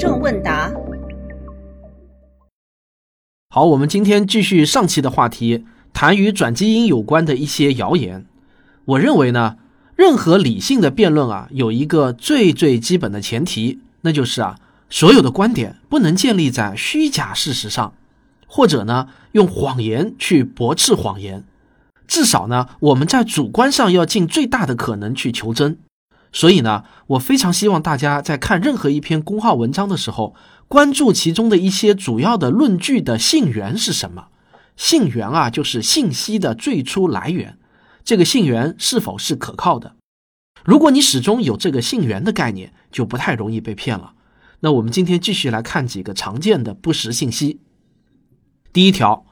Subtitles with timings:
[0.00, 0.72] 众问答。
[3.50, 8.24] 好，我们今天继续上期的话题，谈与转基因有关的一些谣言。
[8.86, 9.58] 我认为呢，
[9.94, 14.56] 任何理性的辩论啊，有一个最最基本的前提，那就是啊，
[14.88, 17.92] 所有的观点不能建立在虚假事实上，
[18.46, 21.44] 或者呢，用谎言去驳斥谎言。
[22.06, 25.76] 至少呢，我们在主观上要尽最大的可能去求真。
[26.32, 30.34] 所以呢，我非常希望大家在看任何一篇公号文章的时候，
[30.68, 34.28] 关注其中的一些主要的论据的信源是什么。
[34.76, 37.58] 信源啊，就是信息的最初来源。
[38.04, 39.96] 这个信源是否是可靠的？
[40.64, 44.14] 如果你始终有这个信源的概念，就不太容易被骗了。
[44.60, 47.60] 那我们今天继续来看几个常见的不实信息。
[48.72, 49.26] 第一条，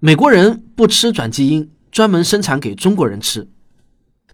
[0.00, 3.48] 美国人不吃转基因，专门生产给中国人吃，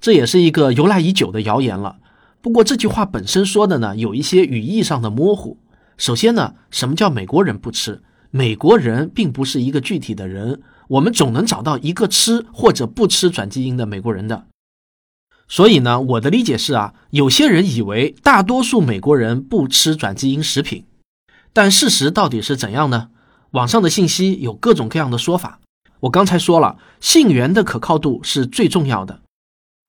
[0.01, 1.99] 这也是一个由来已久的谣言了。
[2.47, 5.59] 不过这句话本身说的呢，有一些语义上的模糊。
[5.97, 8.05] 首先呢，什么叫美国人不吃？
[8.31, 14.47] 美国人并不是一个具体的人，我们总能找到一个吃或者不吃转基因的美国人的。
[15.49, 20.85] 所以呢，我的理解是啊，有些人以为大多数美国人不吃转基因食品，
[21.53, 23.09] 但事实到底是怎样呢？
[23.51, 25.59] 网上的信息有各种各样的说法。
[25.99, 29.23] 我刚才说了，信源的可靠度是最重要的，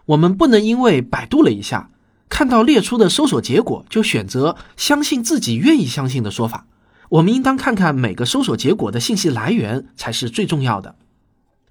[0.08, 1.92] 我们不能因为百度了一下。
[2.30, 6.68] 看到列出的搜索结果，就选择相信自己愿意相信的说法。
[7.10, 10.96] 我们应当看看每个搜索结果的信息来源才是最重要的。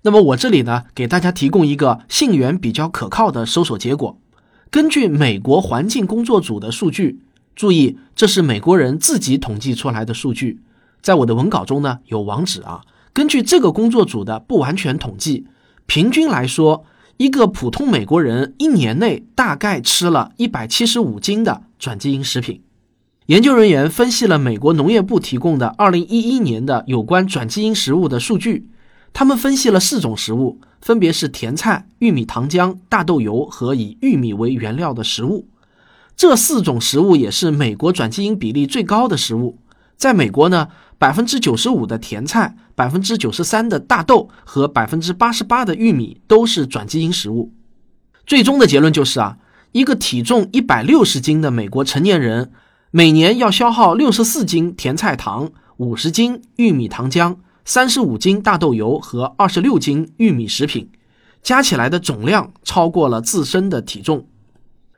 [0.03, 4.19] 那么我这里呢，给大家提供一个信源比较可靠的搜索结果。
[4.71, 7.21] 根据美国环境工作组的数据，
[7.55, 10.63] 注意这是美国人自己统计出来的数据，
[11.03, 12.81] 在我的文稿中呢有网址啊。
[13.13, 15.47] 根据这个工作组的不完全统计，
[15.87, 16.85] 平均来说。
[17.19, 22.61] 一个普通美国人一年内大概吃了一百七十五斤的转基因食品。
[23.27, 28.69] 研究人员分析了美国农业部提供的二零一一年的有关转基因食物的数据。
[29.15, 35.49] 他们分析了四种食物，分别是甜菜、玉米糖浆、大豆油和以玉米为原料的食物。
[36.15, 39.57] 这四种食物也是美国转基因比例最高的食物。
[39.97, 40.69] 在美国呢？
[40.99, 47.53] 百分之九十五的甜菜，百分之九十三的大豆和百分之八十八的玉米都是转基因食物。
[48.27, 49.39] 最终的结论就是啊，
[49.73, 52.51] 一个体重一百六十斤的美国成年人，
[52.91, 60.89] 每年要消耗六十四斤甜菜糖、五十斤玉米糖浆、三十五斤大豆油和二十六斤玉米食品，
[61.43, 64.27] 加起来的总量超过了自身的体重。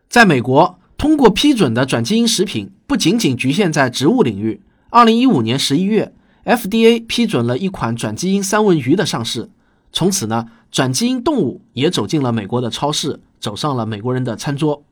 [0.09, 4.63] 在美国，通过批准的转基因食品不仅仅局限在植物领域。
[4.91, 6.15] 二零一五年十一月
[6.47, 9.51] ，FDA 批准了一款转基因三文鱼的上市。
[9.93, 14.83] 从此呢，转基因动物也走进了美国的超市，走上了美国人的餐桌。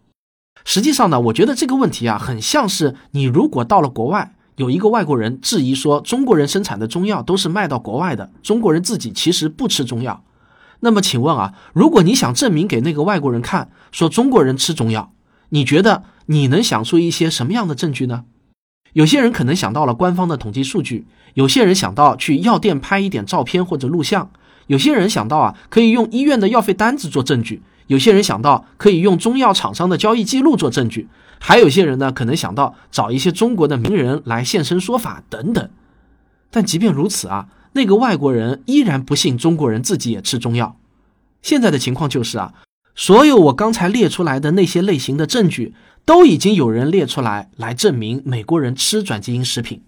[0.66, 10.22] 实际上呢，我觉得这个问题啊，很像是你如果到了国外，有一个外国人质疑说中国人生产的中药都是卖到国外的，中国人自己其实不吃中药。
[10.80, 15.14] 那么请问啊，如果你想证明给那个外国人看，说中国人吃中药，
[15.48, 18.24] 你觉得你能想出一些什么样的证据呢？
[18.96, 24.30] 有些人可能想到了官方的统计数据，有些人想到去药店拍一点照片或者录像，
[24.68, 31.08] 有些人想到啊可以用医院的药费单子做证据，有些人想到可以用中药厂商的交易记录做证据，
[31.38, 35.68] 还有些人呢可能想到找一些中国的名人来现身说法等等。
[36.50, 40.74] 但即便如此啊，那个外国人依然不信中国人自己也吃中药。
[41.42, 42.54] 现在的情况就是啊，
[42.94, 45.74] 所有我刚才列出来的那些类型的证据。
[46.06, 49.82] 都已经有人列出来来证明美国人吃转基因食品，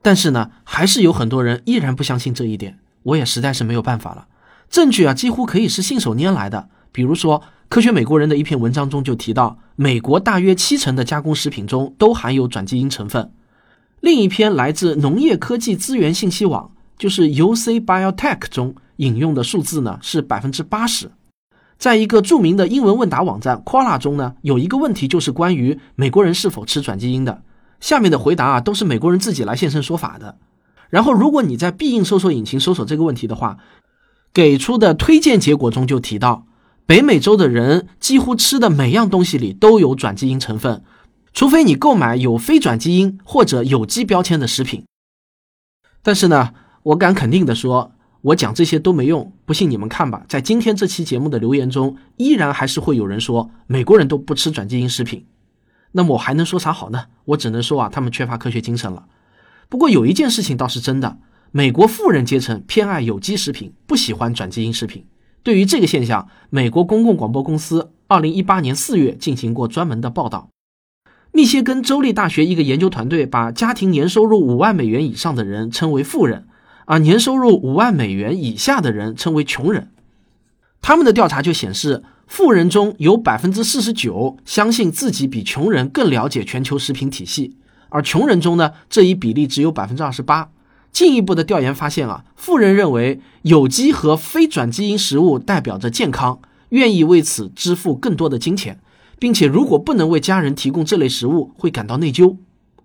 [0.00, 2.78] 但是呢，还是有很多人依然不相信这一点。
[3.02, 4.26] 我也实在是没有办法了。
[4.70, 6.70] 证据啊，几乎可以是信手拈来的。
[6.90, 13.30] 比如说，《科学美国人》的一篇文章中就提到，美国大约七成的加工食品中都含有转基因成分。
[14.00, 21.10] 另一篇来自农业科技资源信息网，就是 UC Biotech 中引用的数字呢是百分之八十。
[21.78, 27.42] 在一个著名的英文问答网站 Quora 中呢，有一个问题就是关于美国人是否吃转基因的。
[27.80, 30.38] 下面的回答啊，都是美国人自己来现身说法的。
[30.88, 33.58] 然后，如果你在必应搜索引擎搜索这个问题的话，
[34.32, 36.46] 给出的推荐结果中就提到，
[36.86, 40.82] 北美洲的人几乎吃的每样东西里都有转基因成分，
[41.34, 44.86] 除非你购买有非转基因或者有机标签的食品。
[46.02, 47.92] 但是呢，我敢肯定的说。
[48.26, 50.24] 我讲这些都没用，不信你们看吧。
[50.28, 55.26] 在今天这期节目的留言中，依然还是会有人说美国人都不吃转基因食品。
[55.92, 57.04] 那么我还能说啥好呢？
[57.26, 59.06] 我只能说啊，他们缺乏科学精神了。
[59.68, 61.18] 不过有一件事情倒是真的，
[61.52, 65.06] 美国富人阶层偏爱有机食品，不喜欢转基因食品。
[65.44, 70.50] 对于这个现象，美国公共广播公司二零一八年四月进行过专门的报道。
[71.30, 76.48] 密歇根州立大学一个研究团队把家庭年收入五万美元以上的人称为富人，
[76.86, 79.90] 而年收入五万美元以下的人称为穷人。
[80.80, 87.56] 他们的调查就显示，富人中有百分之四十九相信自己比穷人更了解全球食品体系，
[87.88, 90.50] 而穷人中呢，这一比例只有百分之二十八。
[90.92, 96.40] 进一步的调研发现啊，富人认为有机和非转基因食物代表着健康，
[96.70, 98.80] 愿意为此支付更多的金钱。
[99.18, 102.36] 并且，如果不能为家人提供这类食物，会感到内疚。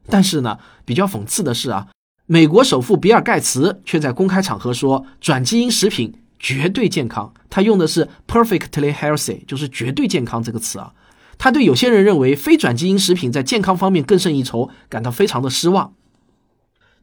[0.07, 1.87] 但是呢，比较讽刺的是啊，
[2.31, 7.33] 美国首富比尔盖茨却在公开场合说，转基因食品绝对健康。
[7.49, 10.93] 他用的是 perfectly healthy，就是绝对健康这个词啊。
[11.37, 15.93] 他对有些人认为非转基因食品在健康方面更胜一筹感到非常的失望。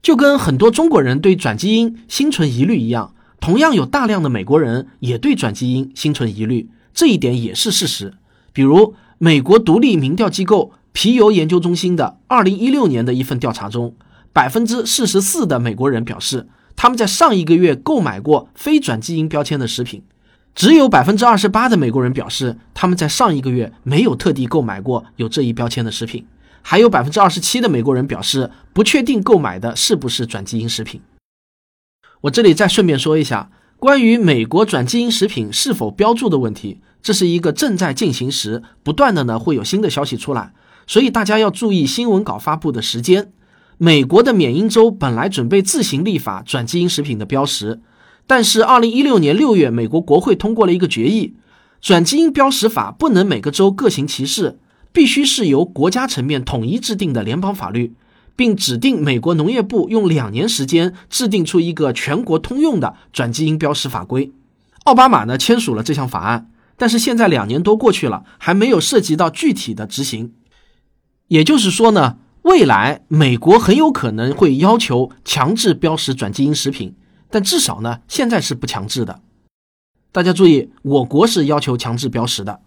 [0.01, 8.15] 就跟很多中国人对转基因心存疑虑一样，同样有大量的美国人也对转基因心存疑虑，这一点也是事实。
[8.55, 8.95] 比如。
[9.21, 13.97] 美国独立民调机构皮尤研究中心的二零一六年的一份调查中，
[14.39, 16.47] 百分之四十四的美国人表示
[16.77, 20.05] 他们在上一个月购买过非转基因标签的食品，
[20.55, 26.25] 只有百分之二十八的美国人表示他们在上一个月没有特地购买过有这一标签的食品，
[26.63, 31.01] 还有百分之二十七的美国人表示不确定购买的是不是转基因食品。
[32.21, 33.51] 我这里再顺便说一下
[33.81, 36.81] 关于美国转基因食品是否标注的问题。
[37.03, 40.53] 这是一个正在进行时，不断的呢会有新的消息出来，
[40.87, 43.33] 所以大家要注意新闻稿发布的时间。
[43.81, 47.81] 美国的缅因州本来准备自行立法转基因食品的标识，
[48.27, 51.37] 但是二零一六年六月，美国国会通过了一个决议，
[51.81, 54.59] 转基因标识法不能每个州各行其事，
[54.93, 57.95] 必须是由国家层面统一制定的联邦法律，
[58.35, 64.33] 并指定美国农业部用两年时间制定出一个全国通用的转基因标识法规。
[64.85, 66.51] 奥巴马呢签署了这项法案。
[66.81, 70.33] 但是现在两年多过去了，还没有涉及到具体的执行。
[71.27, 76.95] 也就是说呢，未来美国很有可能会要求强制标识转基因食品，
[77.29, 79.21] 但至少呢，现在是不强制的。
[80.13, 82.61] 大家注意，我国是要求强制标识的，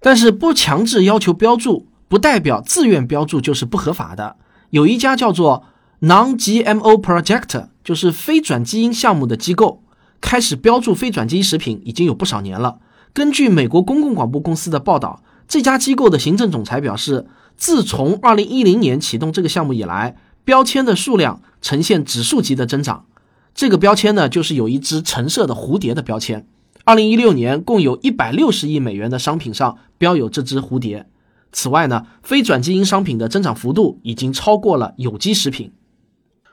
[0.00, 4.36] 但是不强制要求标注，不代表自愿标注就是不合法的。
[4.70, 5.64] 有一家叫做
[6.00, 9.82] Non-GMO Project，就是非转基因项目的机构，
[10.22, 12.78] 开始标注非转基因食品已经有不少年了。
[13.12, 17.26] 根据美国公共广播公司的报道，这家机构的行政总裁表示，
[17.62, 23.06] 自从2010年启动这个项目以来，标签的数量呈现指数级的增长。
[23.54, 26.48] 这个标签呢，就是有一只橙色的蝴蝶的标签。
[26.86, 31.06] 2016年，共有一百六十亿美元的商品上标有这只蝴蝶。
[31.52, 35.72] 此外呢，非转基因商品的增长幅度已经超过了有机食品。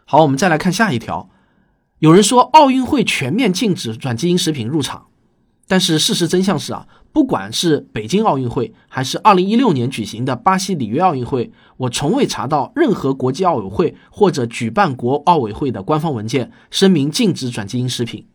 [0.06, 1.32] 好，我们再来看下一条。
[1.98, 5.08] 有人说，奥运会全面禁止转基因食品入场。
[5.68, 18.26] 但是事实真相是啊，不管是北京奥运会，还是二零一六年举行的巴西里约奥运会，我从未查到任何国际奥委会或者举办国奥委会的官方文件声明禁止转基因食品。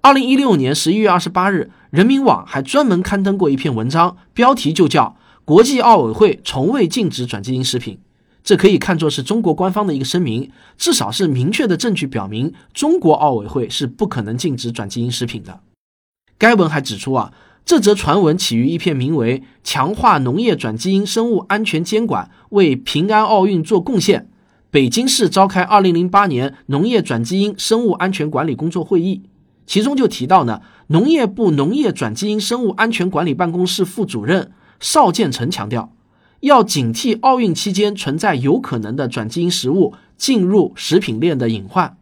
[0.00, 7.98] 二零一六年十一月二十八日，人民网还专门刊登过一篇文章，标题就叫“国际奥委会从未禁止转基因食品”。
[8.44, 15.60] 这可以看作是中国官方的一个声明，至少是明确的证据表明，中国奥委会是不可能禁止转基因食品的。
[16.36, 17.32] 该文还指出啊，
[17.64, 24.20] 这则传闻起于一篇名为《强化农业转基因生物安全监管，为平安奥运做贡献》。
[24.70, 29.22] 北京市召开2008年农业转基因生物安全管理工作会议，
[29.66, 35.94] 其中就提到呢，农业部农业转基因生物安全管理办公室副主任邵建成强调，
[36.40, 41.96] 要警惕奥运期间存在有可能的转基因食物进入食品链的隐患。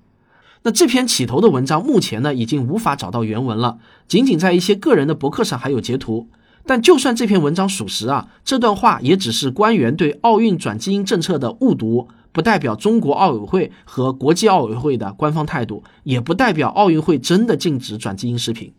[0.64, 6.28] 那这篇起头的文章目前呢已经无法找到原文了，仅仅在一些个人的博客上还有截图。
[6.64, 18.74] 但就算这篇文章属实啊，这段话也只是官员对奥运转基因政策的误读，不代表中国奥委会和国际奥委会的官方态度，也不代表奥运会真的禁止转基因食品。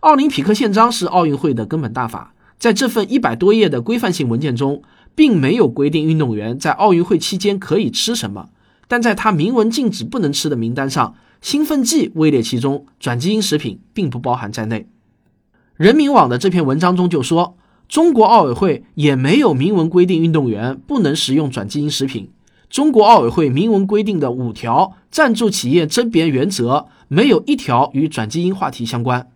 [0.00, 4.82] 奥林匹克宪章是奥运会的根本大法，在这份一百多页的规范性文件中，
[5.14, 8.48] 并没有规定运动员在奥运会期间可以吃什么。
[8.88, 14.88] 但在他明文禁止不能吃的名单上，兴奋剂位列其中，转基因食品并不包含在内。
[15.76, 22.30] 人民网的这篇文章中就说，中国奥委会也没有明文规定运动员不能食用转基因食品。
[22.70, 29.28] 中国奥委会明文规定的五条赞助企业甄别原则，没有一条与转基因话题相关。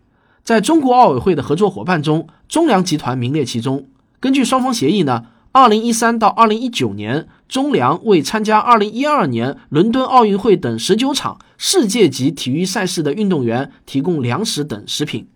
[0.42, 3.86] 在中国奥委会的合作伙伴中，中粮集团名列其中。
[4.18, 5.26] 根据双方协议呢。
[5.54, 15.28] 二零一三到二零一九年，中粮为参加二零一二年伦敦奥运会等十九场世界级体育赛事的运动员提供粮食等食品，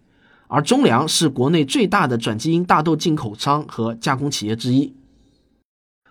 [0.49, 4.95] 而中粮是国内最大的转基因大豆进口商和加工企业之一。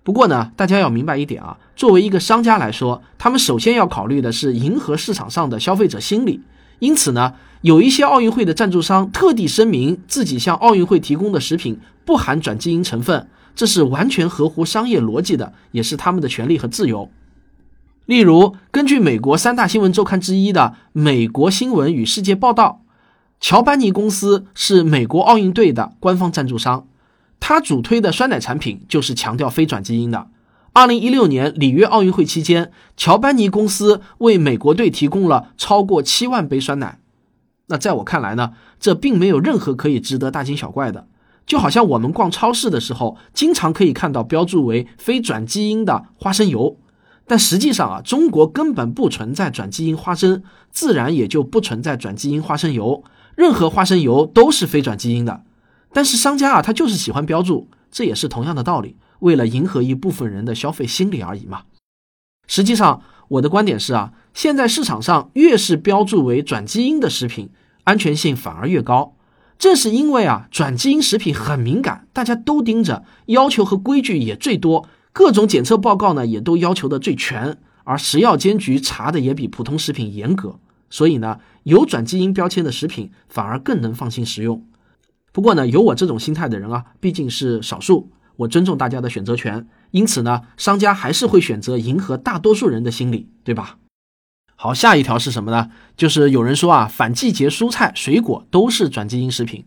[0.03, 6.39] 不过呢，大家要明白一点啊，作为一个商家来说，他们首先要考虑的是迎合市场上的消费者心理。
[6.77, 17.09] 因此呢，有一些奥运会的赞助商特地声明自己向奥运会提供的食品不含转基因成分，这是完全合乎商业逻辑的，也是他们的权利和自由。
[18.05, 22.81] 例如，根据美国三大新闻周刊之一的《美国新闻与世界报道》，
[23.39, 26.87] 乔班尼公司是美国奥运队的官方赞助商。
[27.39, 30.27] 他主推的酸奶产品就是强调非转基因的。
[30.73, 36.99] 二零一六年里约奥运会期间，乔班尼公司为美国队提供了超过七万杯酸奶。
[37.67, 41.07] 那在我看来呢，这并没有任何可以值得大惊小怪的。
[41.45, 46.77] 就好像我们逛超市的时候，经常可以看到标注为非转基因的花生油，
[47.27, 53.03] 但实际上啊，中国根本不存在转基因花生，自然也就不存在转基因花生油。
[53.35, 55.43] 任何花生油都是非转基因的。
[55.93, 61.63] 但是商家啊，他就是喜欢标注，这也是同样的道理，为了迎合一部分人的消费心理而已嘛。
[62.47, 67.49] 实际上，我的观点是啊，现在市场上越是标注为转基因的食品，
[67.85, 69.14] 安全性反而越高。
[69.57, 80.59] 正是因为啊，转基因食品很敏感，大家都盯着，要求和规矩也最多，各种检测报告呢也都要求的最全，而食药监局查的也比普通食品严格，
[80.89, 84.65] 所以呢，有转基因标签的食品反而更能放心食用。
[85.31, 89.67] 不过呢，有我这种心态的人啊，毕竟是少数，我尊重大家的选择权。
[89.91, 93.77] 因此呢，商家还是会选择迎合大多数人的心理，对吧？
[94.55, 95.69] 好，下一条是什么呢？
[95.97, 99.65] 就是有人说啊，反季节蔬菜水果都是转基因食品。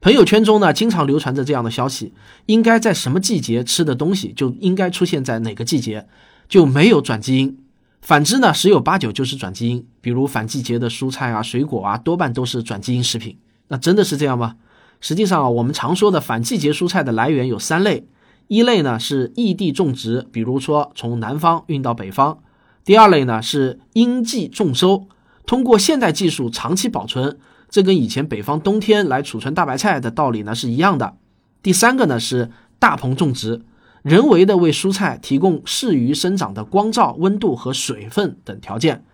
[0.00, 2.14] 朋友圈中呢，经常流传着这样的消息：
[2.46, 6.06] 应该在什么季节吃的东西，就应该出现在哪个季节，
[6.48, 7.58] 就没有转基因。
[8.00, 9.86] 反之呢，十有八九就是转基因。
[10.00, 13.36] 比如反季节的蔬菜啊、水果啊，多半都是转基因食品。
[13.68, 14.56] 那真的是这样吗？
[15.02, 18.06] 实际上啊，我们常说的反季节蔬菜的来源有三类，
[18.48, 22.38] 一类呢是异地种植，比如说从南方运到北方；
[22.84, 25.06] 第二类呢是应季种收，
[25.46, 31.14] 通过现代技术长期保存，这跟以前北方冬天来储存大白菜的道理呢是一样的；
[31.62, 33.62] 第三个呢是大棚种植，
[34.02, 39.04] 人为的为蔬菜提供适于生长的光照、温度和水分等条件。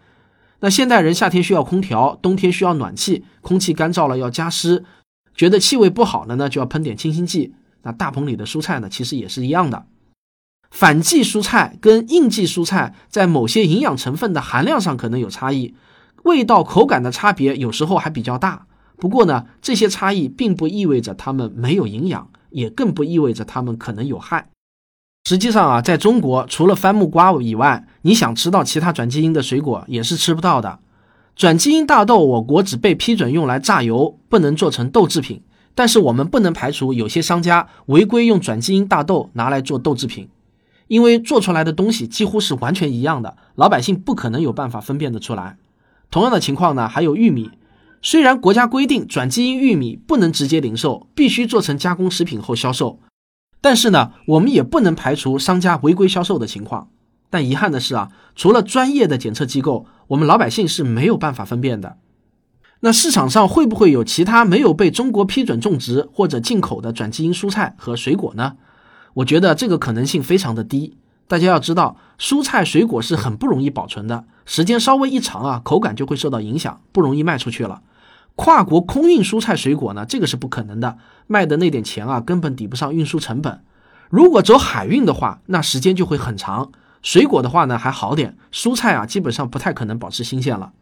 [0.60, 4.84] 那现代人夏天需要空调，冬天需要暖气，空气干燥了要加湿。
[5.34, 7.52] 觉得气味不好了呢，就要喷点清新剂。
[7.82, 9.84] 那大棚里的蔬菜呢，其实也是一样的。
[10.76, 15.74] 反季蔬菜跟应季蔬菜在某些营养成分的含量上可能有差异，
[16.24, 18.66] 味道、口感的差别有时候还比较大。
[18.98, 24.50] 不过呢，这些差异并不意味着它们没有营养，也更不意味着它们可能有害。
[25.26, 30.80] 实际上啊，在中国除了番木瓜以外，你想吃到其他转基因的水果也是吃不到的。
[31.34, 35.42] 转基因大豆，我国只被批准用来榨油，不能做成豆制品。
[35.74, 40.28] 但是我们不能排除有些商家违规用转基因大豆拿来做豆制品，
[40.88, 45.56] 因为做出来的东西几乎是完全一样的，老百姓不可能有办法分辨得出来。
[46.10, 47.50] 同样的情况呢，还有玉米，
[48.00, 53.00] 虽然国家规定转基因玉米不能直接零售，必须做成加工食品后销售，
[53.60, 56.88] 但是呢，我们也不能排除商家违规销售的情况。
[57.28, 61.98] 但遗憾的是啊，除了专业的检测机构，我们老百姓是没有办法分辨的。
[62.80, 68.56] 那市场上会不会有其他没有被中国批准种植或者进口的转基因蔬菜和水果呢？
[69.16, 70.96] 我觉得这个可能性非常的低。
[71.26, 77.82] 大家要知道，蔬菜水果是很不容易保存的，时间稍微一长啊，口感就会受到影响，不容易卖出去了。
[78.34, 83.62] 跨国空运蔬菜水果呢，这个是不可能的，卖的那点钱啊，根本抵不上运输成本。
[84.10, 86.70] 如果走海运的话，那时间就会很长。
[87.02, 90.72] 水果的话呢还好点，蔬菜啊基本上不太可能保持新鲜了。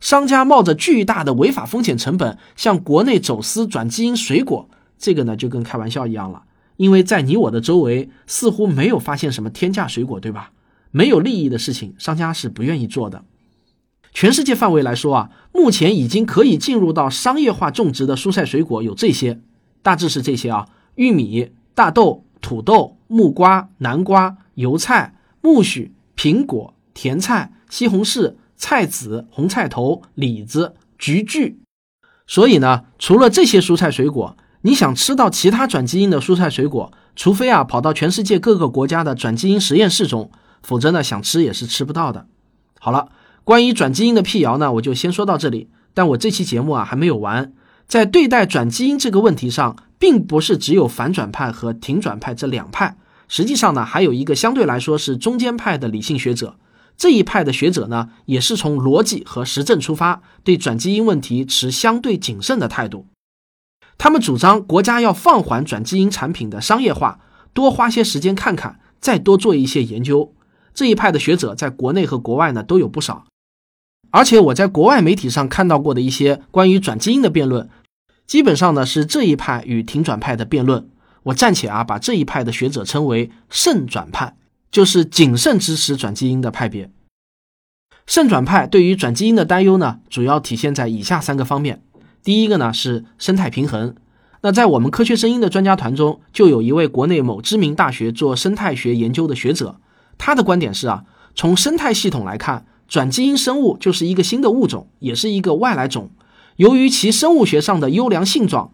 [0.00, 6.42] 商家冒着巨大的违法风险成本向国内走私转基因水果，这个呢就跟开玩笑一样了。
[6.76, 10.52] 因为在你我的周围似乎没有发现什么天价水果，对吧？
[10.90, 13.24] 没有利益的事情，商家是不愿意做的。
[14.12, 19.40] 全世界范围来说啊，目前已经可以进入到商业化种植的蔬菜水果有这些，
[19.82, 25.16] 大致是这些啊：玉米、大豆、土豆、木瓜、南瓜、油菜。
[25.44, 31.56] 苜蓿、苹果、甜菜、西红柿、菜籽、红菜头、李子、菊苣。
[32.26, 40.30] 所以呢，除了这些蔬菜水果，你想吃到其他转基因的蔬菜水果，除非啊跑到全世界各个国家的转基因实验室中，
[40.62, 42.26] 否则呢想吃也是吃不到的。
[42.80, 43.10] 好了，
[43.44, 45.68] 关于转基因的辟谣呢，我就先说到这里。
[45.92, 47.52] 但我这期节目啊还没有完，
[47.86, 52.96] 在对待转基因这个问题上，并不是只有反转派和挺转派这两派。
[53.28, 56.56] 实际上呢，还有一个相对来说是中间派的理性学者，
[56.96, 63.06] 这一派的学者呢，也是从逻辑和实证出发，对转基因问题持相对谨慎的态度。
[63.96, 67.20] 他们主张国家要放缓转基因产品的商业化，
[67.52, 70.34] 多花些时间看看再多做一些研究。
[70.74, 73.26] 这一派的学者在国内和国外呢都有不少，
[74.10, 77.70] 而且我在国外媒体上看到过的一些关于转基因的辩论，
[78.26, 80.88] 基本上呢是这一派与停转派的辩论。
[81.24, 84.36] 我暂且啊把这一派的学者称为慎转派，
[84.70, 86.90] 就是谨慎支持转基因的派别。
[88.06, 91.82] 慎转派对于转基因的担忧呢，主要体现在以下三个方面。
[92.24, 93.94] 第一个呢是生态平衡。
[94.40, 99.76] 那在我们科学声音的专家团中，就有一位国内某知名大学做生态学研究的学者，
[100.16, 101.04] 他的观点是啊，
[101.34, 106.10] 从生态系统来看，转基因生物就是一个新的物种，也是一个外来种。
[106.56, 108.70] 由于其生物学上的优良性状，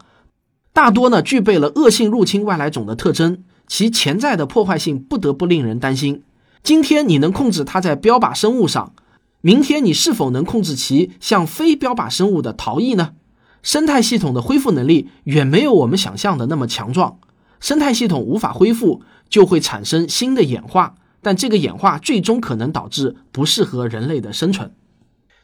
[0.73, 6.23] 大多呢具备了恶性入侵外来种的特征，其潜在的破坏性不得不令人担心。
[6.62, 8.92] 今天你能控制它在标靶生物上，
[9.40, 13.14] 明天你是否能控制其向非标靶生物的逃逸呢？
[13.62, 17.19] 生态系统的恢复能力远没有我们想象的那么强壮，
[17.61, 24.73] 生态系统无法恢复，就会产生新的演化，但这个演化最终可能导致不适合人类的生存。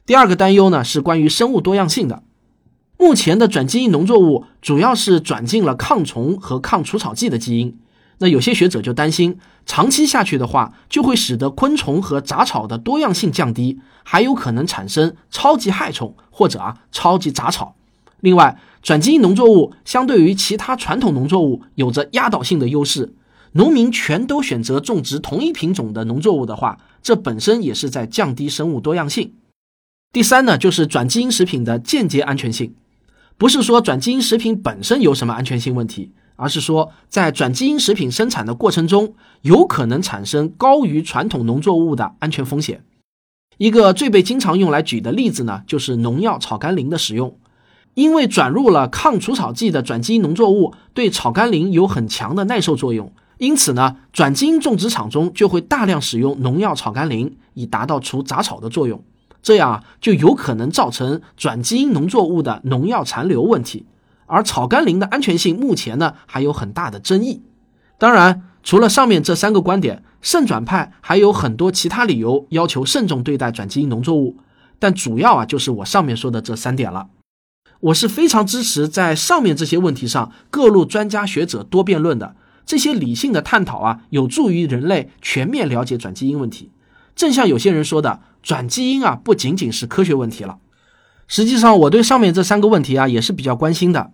[0.06, 2.22] 第二个担忧呢是关于生物多样性的，
[2.96, 7.78] 目前的转基因农作物主要是转进了抗虫和抗除草剂的基因，
[8.18, 17.76] 那有些学者就担心，长期下去的话，就会使得昆虫和杂草的多样性降低，还有可能产生超级害虫或者啊超级杂草。
[18.26, 23.14] 另外，转基因农作物相对于其他传统农作物有着压倒性的优势。
[23.52, 29.34] 农民全都选择种植同一品种的农作物的话，这本身也是在降低生物多样性。
[30.12, 32.74] 第三呢，就是转基因食品的间接安全性，
[33.38, 42.82] 不是说转基因食品本身有什么安全性问题，而是说在转基因食品生产的过程中，有可能产生高于传统农作物的安全风险。
[43.58, 47.38] 一个最被经常用来举的例子呢，就是农药草甘膦的使用。
[47.96, 59.02] 因为转入了抗除草剂的转基因农作物对草甘膦有很强的耐受作用，因此呢，转基因种植场中就会大量使用农药草甘膦，以达到除杂草的作用。
[59.42, 63.86] 这样啊，就有可能造成转基因农作物的农药残留问题。
[64.26, 67.40] 而草甘膦的安全性目前呢还有很大的争议。
[67.96, 74.36] 当然，除了上面这三个观点，慎转派还有很多其他理由要求慎重对待转基因农作物，
[74.78, 77.06] 但主要啊就是我上面说的这三点了。
[77.80, 82.34] 我是非常支持在上面这些问题上各路专家学者多辩论的，
[82.64, 86.70] 这些理性的探讨啊，有助于人类全面了解转基因问题。
[87.14, 90.58] 正像有些人说的，转基因啊不仅仅是科学问题了。
[91.28, 94.12] 实际上，我对上面这三个问题啊也是比较关心的。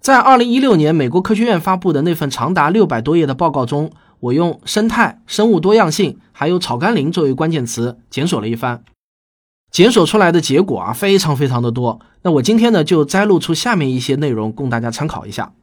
[0.00, 8.82] 在二零一六年美国科学院发布的那份长达六百多页的报告中，我用生态、生物多样性还有草甘膦作为关键词检索了一番。
[9.72, 11.98] 检索出来的结果啊，非常非常的多。
[12.20, 15.54] 那我今天呢，就摘录出下面一些内容供大家参考一下。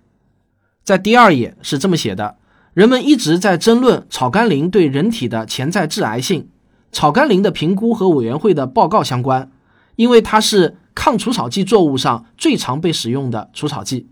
[0.84, 2.38] 在第二页是这么写的：
[2.74, 6.50] 人们一直在争论草甘膦对人体的潜在致癌性。
[6.92, 9.52] 草甘膦的评估和委员会的报告相关，
[9.96, 14.08] 因为它是抗除草剂作物上最常被使用的除草剂。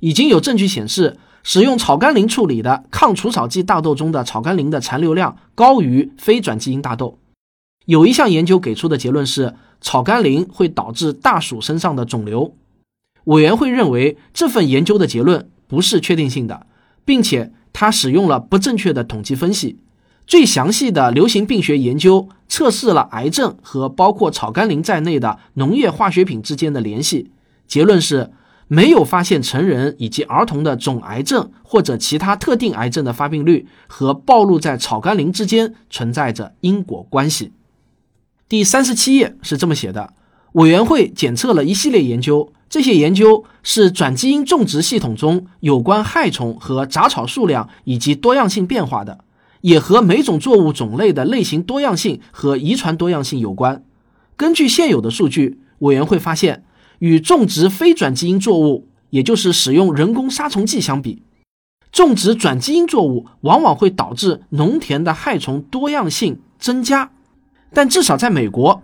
[0.00, 7.18] 已经有证据显示，使用草甘膦处理的抗除草剂大豆中的草甘膦的残留量高于非转基因大豆。
[7.86, 12.54] 有一项研究给出的结论是，草甘膦会导致大鼠身上的肿瘤。
[13.24, 16.66] 委员会认为这份研究的结论不是确定性的，
[17.04, 19.78] 并且它使用了不正确的统计分析。
[20.26, 27.30] 最详细的流行病学研究测试了癌症和包括草甘膦在内的农业化学品之间的联系，
[27.66, 28.30] 结论是
[28.66, 37.52] 没有发现成人以及儿童的总癌症或者其他特定癌症的发病率和暴露在草甘膦之间存在着因果关系。
[38.46, 40.12] 第三十七页是这么写的：
[40.52, 49.24] 委员会检测了一系列研究，这些研究是转基因种植系统中有关害虫和杂草数量以及多样性变化的，
[49.62, 53.82] 也和每种作物种类的类型多样性和遗传多样性有关。
[54.36, 56.64] 根据现有的数据，委员会发现，
[56.98, 61.22] 与种植非转基因作物，也就是使用人工杀虫剂相比，
[61.90, 67.12] 种植转基因作物往往会导致农田的害虫多样性增加。
[67.74, 68.80] 但至少在美国，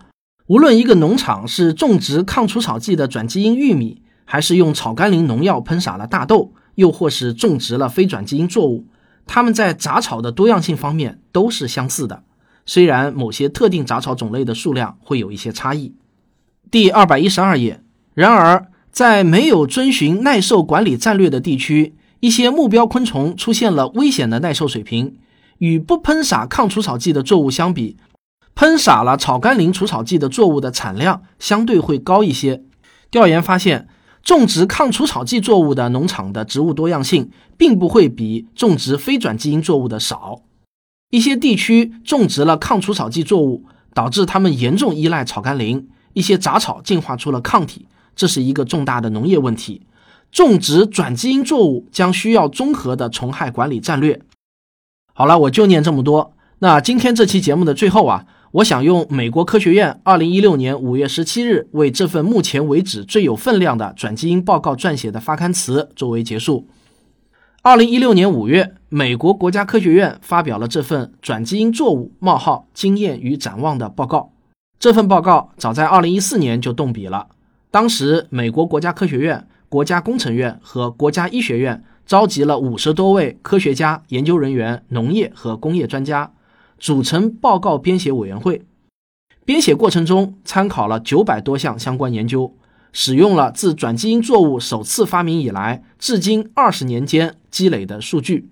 [0.47, 8.85] 无论一个农场是种植抗除草剂的转基因玉米，还是用草甘膦农药喷洒了大豆，又或是种植了非转基因作物，
[9.25, 12.23] 它们在杂草的多样性方面都是相似的。
[12.65, 15.95] 虽然某些特定杂草种类的数量会有一些差异。
[16.69, 17.81] 第二百一十二页。
[18.13, 25.15] 然而，在没有遵循耐受管理战略的地区，一些目标昆虫出现了危险的耐受水平，
[25.59, 27.95] 与不喷洒抗除草剂的作物相比。
[28.55, 32.63] 喷洒了草甘膦除草剂的作物的产量相对会高一些。
[33.09, 33.87] 调研发现，
[34.23, 40.41] 种植抗除草剂作物的农场的植物多样性并不会比种植非转基因作物的少。
[41.09, 49.85] 一些地区种植了抗除草剂作物，导致他们严重依赖草甘膦，一些杂草进化出了抗体，这是一个重大的农业问题。
[50.31, 54.21] 种植转基因作物将需要综合的虫害管理战略。
[55.13, 56.33] 好了，我就念这么多。
[56.59, 66.67] 那今天这期节目的最后啊，我想用美国科学院二零一六年五月十七日为这份目前为止最有分量的转基因报告撰写的发刊词作为结束。
[67.61, 74.33] 二零一六年五月，美国国家科学院发表了这份转基因作物冒号经验与展望的报告。
[74.77, 77.27] 这份报告早在二零一四年就动笔了，
[77.69, 79.47] 当时美国国家科学院。
[79.69, 86.29] 国家工程院和国家医学院召集了五十多位科学家、研究人员、农业和工业专家，
[86.81, 88.63] 组成报告编写委员会。
[89.45, 92.57] 编写过程中，参考了九百多项相关研究，
[92.91, 98.49] 使用了自转基因作物首次发明以来至今二十年间积累的数据。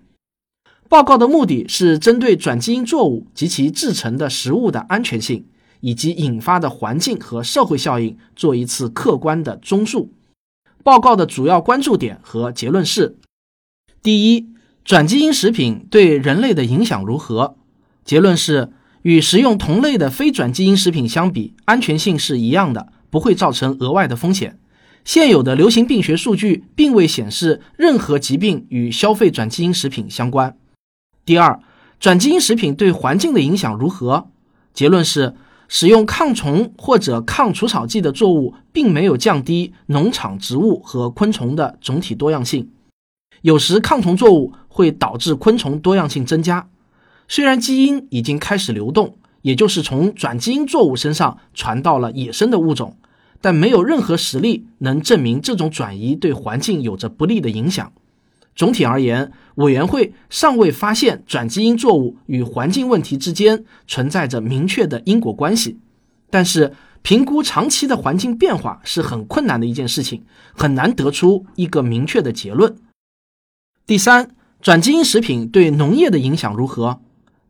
[0.87, 5.45] 报告的目的是针对转基因作物及其制成的食物的安全性
[5.81, 10.13] 以及引发的环境和社会效应做一次客观的综述。
[10.83, 13.17] 报告的主要关注点和结论是：
[14.03, 14.49] 第一，
[14.85, 17.55] 转基因食品对人类的影响如何？
[18.03, 24.59] 结论是，与食用同类的非转基因食品相比，安全性是一样的，不会造成额外的风险。
[25.05, 30.57] 现有的流行病学数据并未显示任何疾病与消费转基因食品相关。
[31.25, 31.59] 第二，
[31.99, 34.29] 转基因食品对环境的影响如何？
[34.73, 35.35] 结论是。
[35.71, 42.71] 使用抗虫或者抗除草剂的作物，并没有降低农场植物和昆虫的总体多样性。
[43.43, 46.67] 有时抗虫作物会导致昆虫多样性增加。
[47.29, 52.97] 虽然基因已经开始流动，也就是从转基因作物身上传到了野生的物种，
[53.39, 57.93] 但没有任何实例能证明这种转移对环境有着不利的影响。
[58.55, 65.77] 总体而言，委员会尚未发现转基因作物与环境问题之间存在着明确的因果关系。
[66.31, 72.75] 但是，评估长期的环境变化是很困难的一件事情，很难得出一个明确的结论。
[73.85, 76.99] 第三，转基因食品对农业的影响如何？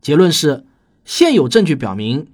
[0.00, 0.64] 结论是，
[1.04, 2.26] 现有证据表明，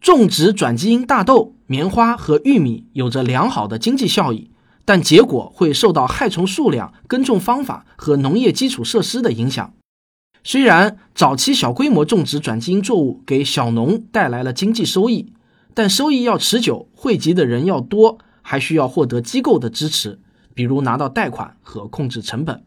[0.00, 4.50] 种植转基因大豆、棉花和玉米有着良好的经济效益。
[4.86, 9.72] 但结果会受到害虫数量、耕种方法和农业基础设施的影响。
[10.42, 15.32] 虽然早期小规模种植转基因作物给小农带来了经济收益，
[15.72, 20.20] 但收益要持久、惠及的人要多，还需要获得机构的支持，
[20.52, 22.62] 比如拿到贷款和控制成本。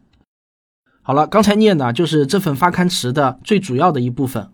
[1.08, 4.50] 好了，刚才念的就是这份发刊词的最主要的一部分。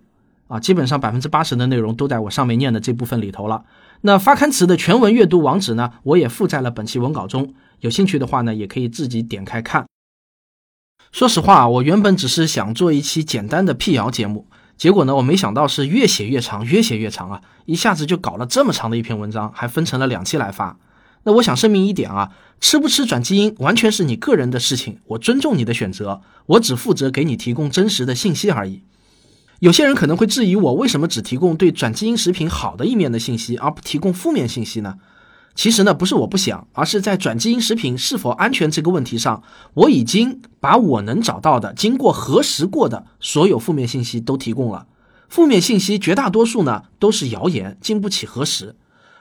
[0.46, 3.64] 啊，基本上百分之八十的内容都在我上面念的这部分里头了。
[4.02, 7.54] 那发刊词的全文阅读网址呢，我也附在了本期文稿中。
[7.80, 9.86] 有兴趣的话呢，也可以自己点开看。
[11.10, 17.42] 说实话，我原本只是想做一期简单的辟谣节目，结果呢，我没想到是越写越长，越写越长啊！
[17.64, 20.78] 一下子就搞了这么长的一篇文章，还分成了两期来发。
[21.24, 28.82] 那我想声明一点啊，吃不吃转基因完全是你个人的事情，我尊重你的选择，我只负责给你提供真实的信息而已。
[29.60, 34.96] 有些人可能会质疑我，为什么只提供对转基因食品好的一面的信息，而不提供负面信息呢？
[35.54, 39.42] 其实呢，不是我不想，而是在转基因食品是否安全这个问题上，
[39.74, 44.86] 我已经把我能找到的、经过核实过的所有负面信息都提供了。
[45.28, 48.74] 负面信息绝大多数呢都是谣言，经不起核实。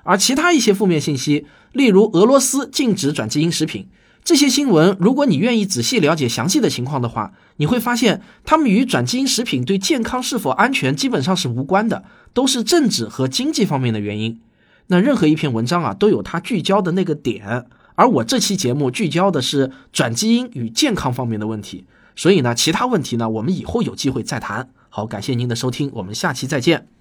[0.03, 3.87] 而其他一些负面信息，例如俄罗斯禁止转基因食品。
[4.23, 14.39] 这些新闻，如果你愿意仔细了解详细的情况的话，你会发现，它们与转基因食品对健康是否安全基本上是无关的，都是政治和经济方面的原因。
[14.87, 21.85] 那任何一篇文章啊，都有它聚焦的那个点，而我这期节目聚焦的是转基因与健康方面的问题，
[22.15, 24.69] 所以呢，其他问题呢，我们以后有机会再谈。
[24.87, 26.92] 好，感谢您的收听，我们下期再见。